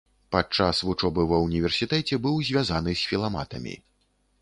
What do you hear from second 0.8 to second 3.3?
вучобы ва ўніверсітэце быў звязаны з